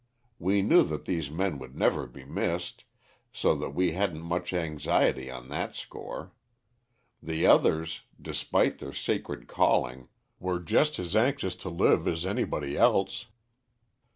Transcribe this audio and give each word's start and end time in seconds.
We 0.39 0.63
knew 0.63 0.81
that 0.85 1.05
these 1.05 1.29
men 1.29 1.59
would 1.59 1.75
never 1.75 2.07
be 2.07 2.25
missed, 2.25 2.85
so 3.31 3.53
that 3.53 3.75
we 3.75 3.91
hadn't 3.91 4.23
much 4.23 4.51
anxiety 4.51 5.29
on 5.29 5.47
that 5.49 5.75
score. 5.75 6.33
The 7.21 7.45
others, 7.45 8.01
despite 8.19 8.79
their 8.79 8.93
sacred 8.93 9.47
calling, 9.47 10.07
were 10.39 10.59
just 10.59 10.97
as 10.97 11.15
anxious 11.15 11.55
to 11.57 11.69
live 11.69 12.07
as 12.07 12.25
anybody 12.25 12.75
else. 12.75 13.27